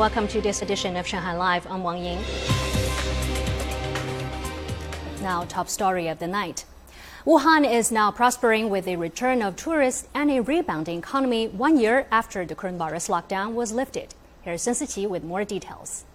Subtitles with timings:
[0.00, 1.66] Welcome to this edition of Shanghai Live.
[1.66, 2.24] I'm Wang Ying.
[5.20, 6.64] Now, top story of the night.
[7.26, 12.06] Wuhan is now prospering with the return of tourists and a rebounding economy one year
[12.10, 14.14] after the coronavirus lockdown was lifted.
[14.40, 16.06] Here's Sun Siqi with more details.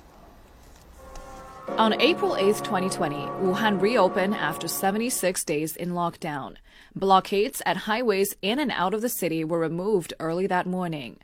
[1.77, 6.55] On April 8, 2020, Wuhan reopened after 76 days in lockdown.
[6.95, 11.19] Blockades at highways in and out of the city were removed early that morning.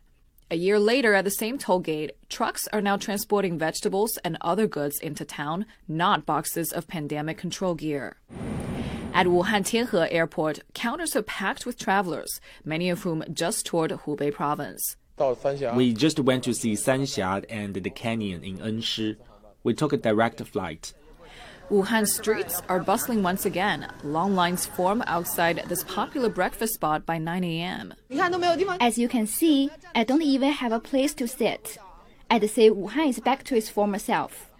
[0.52, 4.68] A year later, at the same toll gate, trucks are now transporting vegetables and other
[4.68, 8.18] goods into town, not boxes of pandemic control gear.
[9.14, 14.34] At Wuhan Tianhe Airport, counters are packed with travelers, many of whom just toured Hubei
[14.34, 14.98] province.
[15.74, 19.16] We just went to see Sanxia and the canyon in Enshi.
[19.64, 20.94] We took a direct flight.
[21.72, 23.88] Wuhan streets are bustling once again.
[24.04, 27.94] Long lines form outside this popular breakfast spot by 9 a.m.
[28.82, 31.78] As you can see, I don't even have a place to sit.
[32.30, 34.52] I'd say Wuhan is back to its former self.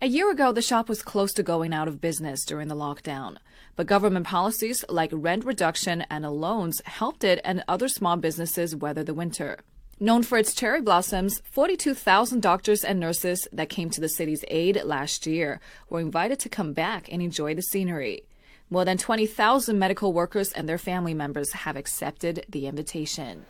[0.00, 3.38] A year ago, the shop was close to going out of business during the lockdown.
[3.74, 9.02] But government policies like rent reduction and loans helped it and other small businesses weather
[9.02, 9.58] the winter.
[10.02, 14.82] Known for its cherry blossoms, 42,000 doctors and nurses that came to the city's aid
[14.82, 18.24] last year were invited to come back and enjoy the scenery.
[18.68, 23.44] More than 20,000 medical workers and their family members have accepted the invitation.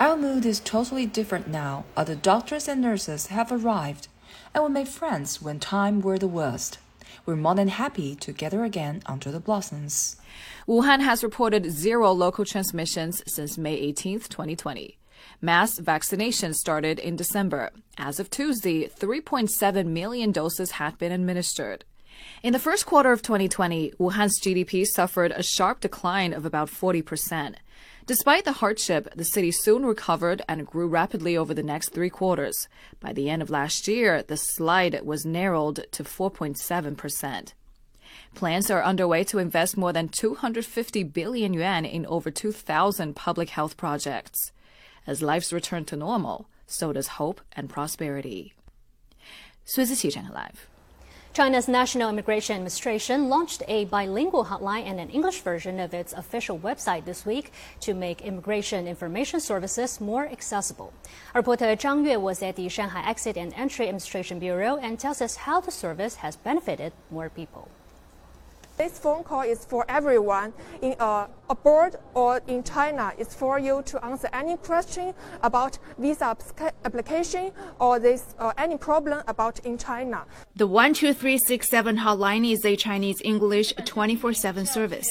[0.00, 1.84] Our mood is totally different now.
[1.96, 4.08] Other doctors and nurses have arrived,
[4.52, 6.78] and we made friends when time were the worst.
[7.24, 10.16] We're more than happy to gather again under the blossoms.
[10.66, 14.96] Wuhan has reported zero local transmissions since May 18, 2020.
[15.40, 17.70] Mass vaccination started in December.
[17.98, 21.84] As of Tuesday, 3.7 million doses had been administered.
[22.42, 27.54] In the first quarter of 2020, Wuhan's GDP suffered a sharp decline of about 40%.
[28.06, 32.68] Despite the hardship, the city soon recovered and grew rapidly over the next three quarters.
[32.98, 37.52] By the end of last year, the slide was narrowed to 4.7%.
[38.34, 43.76] Plans are underway to invest more than 250 billion yuan in over 2,000 public health
[43.76, 44.52] projects.
[45.06, 48.54] As life's return to normal, so does hope and prosperity.
[49.76, 50.66] Live.
[51.32, 56.58] China's National Immigration Administration launched a bilingual hotline and an English version of its official
[56.58, 60.92] website this week to make immigration information services more accessible.
[61.32, 65.22] Our reporter Zhang Yue was at the Shanghai Exit and Entry Administration Bureau and tells
[65.22, 67.68] us how the service has benefited more people.
[68.80, 73.12] This phone call is for everyone in uh, abroad or in China.
[73.18, 76.34] It's for you to answer any question about visa
[76.86, 80.24] application or this uh, any problem about in China.
[80.56, 85.10] The 12367 hotline is a Chinese English 24/7 service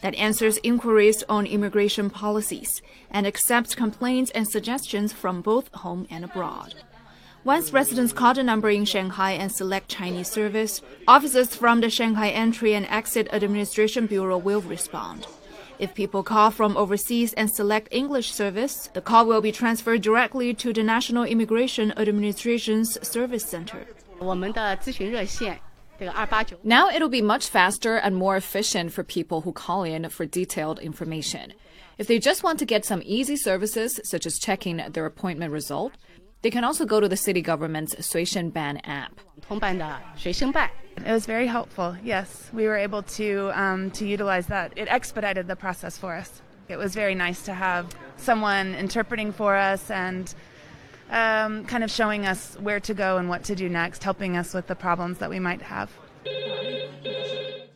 [0.00, 2.70] that answers inquiries on immigration policies
[3.10, 6.72] and accepts complaints and suggestions from both home and abroad.
[7.44, 12.30] Once residents call the number in Shanghai and select Chinese service, officers from the Shanghai
[12.30, 15.26] Entry and Exit Administration Bureau will respond.
[15.78, 20.52] If people call from overseas and select English service, the call will be transferred directly
[20.54, 23.86] to the National Immigration Administration's Service Center.
[26.64, 30.80] Now it'll be much faster and more efficient for people who call in for detailed
[30.80, 31.54] information.
[31.98, 35.92] If they just want to get some easy services, such as checking their appointment result,
[36.42, 37.94] they can also go to the city government's
[38.52, 39.12] Ban app.
[41.04, 41.96] It was very helpful.
[42.02, 44.72] Yes, we were able to um, to utilize that.
[44.76, 46.42] It expedited the process for us.
[46.68, 50.34] It was very nice to have someone interpreting for us and
[51.10, 54.52] um, kind of showing us where to go and what to do next, helping us
[54.52, 55.90] with the problems that we might have.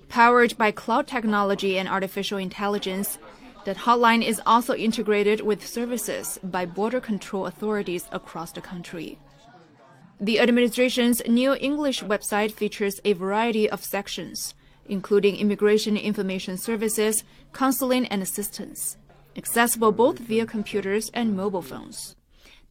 [0.08, 3.18] Powered by cloud technology and artificial intelligence,
[3.64, 9.18] the hotline is also integrated with services by border control authorities across the country.
[10.20, 14.54] The administration's new English website features a variety of sections,
[14.88, 18.96] including immigration information services, counseling, and assistance,
[19.36, 22.16] accessible both via computers and mobile phones.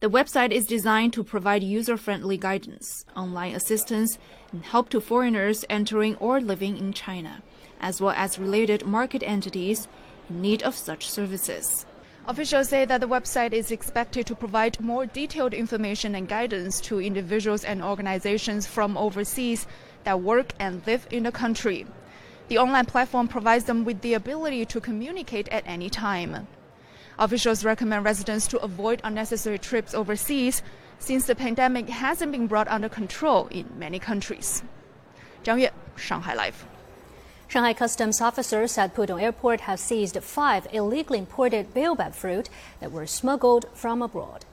[0.00, 4.18] The website is designed to provide user friendly guidance, online assistance,
[4.50, 7.42] and help to foreigners entering or living in China,
[7.80, 9.88] as well as related market entities
[10.28, 11.86] in need of such services.
[12.26, 17.00] Officials say that the website is expected to provide more detailed information and guidance to
[17.00, 19.66] individuals and organizations from overseas
[20.04, 21.84] that work and live in the country.
[22.46, 26.46] The online platform provides them with the ability to communicate at any time.
[27.18, 30.62] Officials recommend residents to avoid unnecessary trips overseas
[30.98, 34.62] since the pandemic hasn't been brought under control in many countries.
[35.44, 36.66] Zhang Yue, Shanghai Live.
[37.52, 42.48] Shanghai customs officers at Pudong Airport have seized five illegally imported baobab fruit
[42.80, 44.46] that were smuggled from abroad.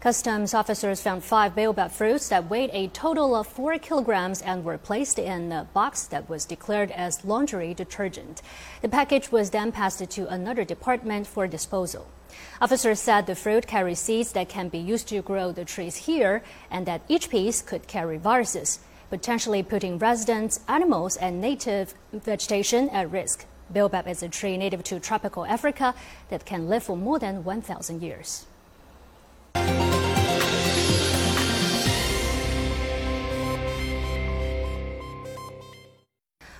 [0.00, 4.76] Customs officers found five baobab fruits that weighed a total of four kilograms and were
[4.76, 8.42] placed in a box that was declared as laundry detergent.
[8.82, 12.06] The package was then passed to another department for disposal.
[12.60, 16.42] Officers said the fruit carries seeds that can be used to grow the trees here
[16.70, 18.80] and that each piece could carry viruses,
[19.10, 23.46] potentially putting residents, animals, and native vegetation at risk.
[23.70, 25.94] Baobab is a tree native to tropical Africa
[26.28, 28.46] that can live for more than 1,000 years.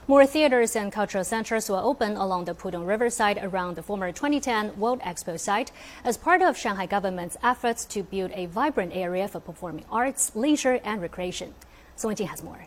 [0.09, 4.79] More theaters and cultural centers will open along the Pudong Riverside around the former 2010
[4.79, 5.73] World Expo site
[6.05, 10.79] as part of Shanghai government's efforts to build a vibrant area for performing arts, leisure,
[10.85, 11.55] and recreation.
[11.97, 12.67] Song has more.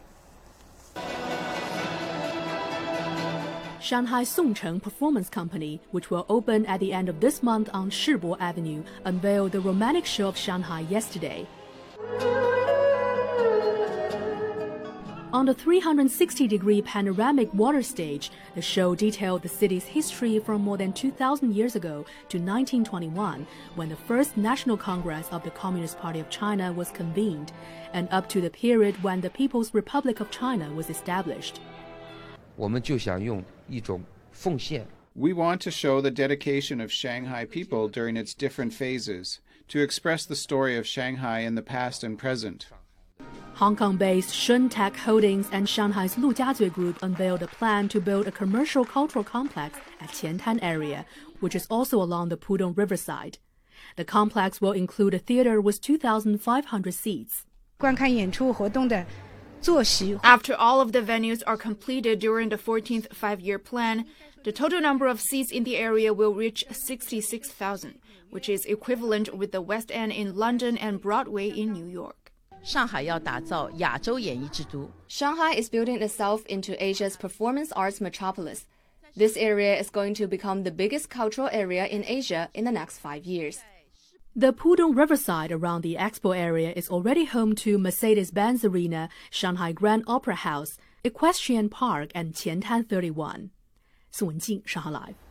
[3.79, 8.37] Shanghai Songcheng Performance Company, which will open at the end of this month on Shibo
[8.39, 11.47] Avenue, unveiled the Romantic Show of Shanghai yesterday.
[15.31, 20.75] On the 360 degree panoramic water stage, the show detailed the city's history from more
[20.75, 23.45] than 2,000 years ago to 1921,
[23.75, 27.51] when the first National Congress of the Communist Party of China was convened,
[27.93, 31.59] and up to the period when the People's Republic of China was established.
[32.57, 32.63] We
[35.33, 40.35] want to show the dedication of Shanghai people during its different phases, to express the
[40.35, 42.65] story of Shanghai in the past and present.
[43.59, 48.25] Hong Kong based Shun Tak Holdings and Shanghai's Lujiazui Group unveiled a plan to build
[48.25, 51.05] a commercial cultural complex at Qiantan area,
[51.41, 53.37] which is also along the Pudong Riverside.
[53.97, 57.45] The complex will include a theater with 2,500 seats.
[60.23, 64.05] After all of the venues are completed during the 14th five year plan,
[64.45, 69.51] the total number of seats in the area will reach 66,000, which is equivalent with
[69.51, 72.28] the West End in London and Broadway in New York.
[75.07, 78.65] Shanghai is building itself into Asia's performance arts metropolis.
[79.15, 82.99] This area is going to become the biggest cultural area in Asia in the next
[82.99, 83.59] five years.
[84.35, 90.03] The Pudong Riverside around the expo area is already home to Mercedes-Benz Arena, Shanghai Grand
[90.07, 93.49] Opera House, Equestrian Park, and Qiantan 31.
[94.11, 95.28] Sun Wenjing, Shanghai Live.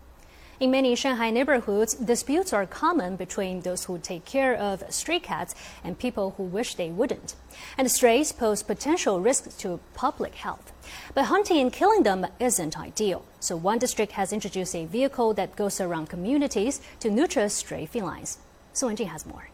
[0.61, 5.55] In many Shanghai neighborhoods, disputes are common between those who take care of stray cats
[5.85, 7.37] and people who wish they wouldn't.
[7.77, 10.73] And strays pose potential risks to public health.
[11.15, 13.25] But hunting and killing them isn't ideal.
[13.39, 18.39] So one district has introduced a vehicle that goes around communities to neuter stray felines.
[18.73, 19.51] Song Wenjing has more.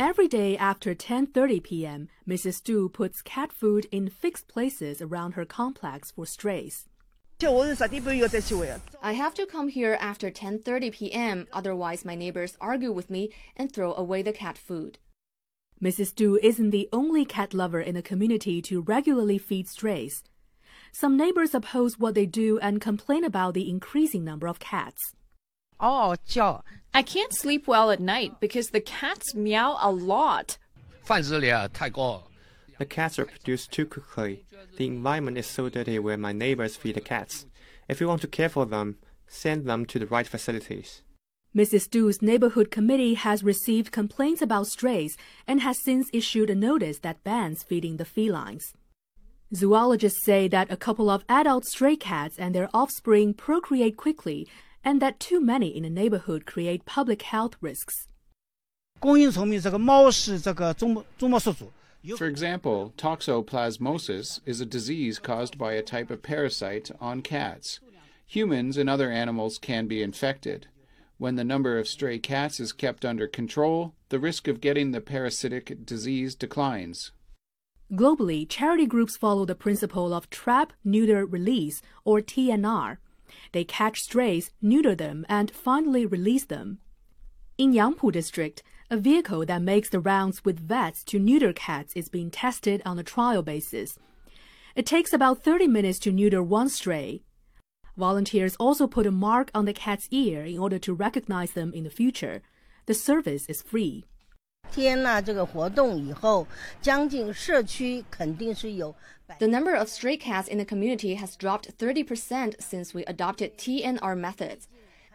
[0.00, 2.60] Every day after 10:30 p.m., Mrs.
[2.60, 6.86] Du puts cat food in fixed places around her complex for strays.
[9.00, 11.46] I have to come here after 10:30 p.m.
[11.52, 14.98] otherwise my neighbors argue with me and throw away the cat food.
[15.80, 16.12] Mrs.
[16.16, 20.24] Du isn't the only cat lover in the community to regularly feed strays.
[20.90, 25.00] Some neighbors oppose what they do and complain about the increasing number of cats.
[25.78, 26.16] Oh,
[26.92, 30.58] I can't sleep well at night because the cats meow a lot.
[32.79, 34.45] The cats are produced too quickly.
[34.77, 37.45] The environment is so dirty where my neighbors feed the cats.
[37.87, 38.97] If you want to care for them,
[39.27, 41.01] send them to the right facilities.
[41.55, 41.87] Mrs.
[41.87, 45.15] Du's neighborhood committee has received complaints about strays
[45.47, 48.73] and has since issued a notice that bans feeding the felines.
[49.53, 54.47] Zoologists say that a couple of adult stray cats and their offspring procreate quickly
[54.83, 58.07] and that too many in the neighborhood create public health risks.
[58.99, 61.71] 供应层面，这个猫是这个中中猫宿主。
[62.16, 67.80] for example, toxoplasmosis is a disease caused by a type of parasite on cats.
[68.26, 70.68] Humans and other animals can be infected.
[71.16, 75.00] When the number of stray cats is kept under control, the risk of getting the
[75.00, 77.10] parasitic disease declines.
[77.92, 82.98] Globally, charity groups follow the principle of trap, neuter, release, or TNR.
[83.52, 86.78] They catch strays, neuter them, and finally release them.
[87.56, 92.08] In Yangpu District, a vehicle that makes the rounds with vets to neuter cats is
[92.08, 93.98] being tested on a trial basis.
[94.74, 97.22] It takes about 30 minutes to neuter one stray.
[97.98, 101.84] Volunteers also put a mark on the cat's ear in order to recognize them in
[101.84, 102.40] the future.
[102.86, 104.04] The service is free.
[109.38, 114.16] The number of stray cats in the community has dropped 30% since we adopted TNR
[114.16, 114.68] methods.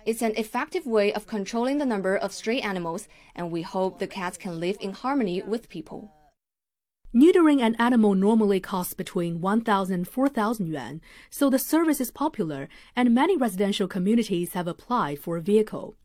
[0.05, 4.07] It's an effective way of controlling the number of stray animals, and we hope the
[4.07, 6.12] cats can live in harmony with people.
[7.15, 12.67] Neutering an animal normally costs between 1,000 and 4,000 yuan, so the service is popular,
[12.98, 15.95] and many residential communities have applied for a vehicle.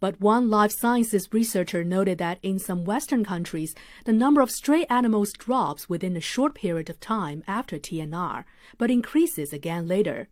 [0.00, 3.74] But one life sciences researcher noted that in some Western countries,
[4.06, 8.44] the number of stray animals drops within a short period of time after TNR,
[8.78, 10.28] but increases again later.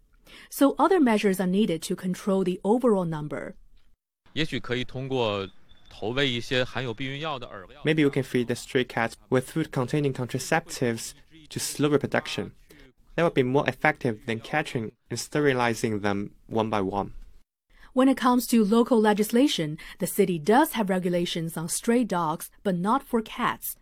[0.51, 3.55] So other measures are needed to control the overall number.
[7.85, 11.15] Maybe we can feed the stray cats with food containing contraceptives
[11.49, 12.53] to slow reproduction.
[13.15, 17.13] That would be more effective than catching and sterilizing them one by one.
[17.93, 22.75] When it comes to local legislation, the city does have regulations on stray dogs, but
[22.75, 23.77] not for cats.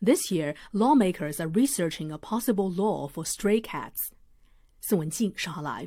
[0.00, 4.10] This year, lawmakers are researching a possible law for stray cats.
[4.84, 5.86] 宋文静，上好 Live。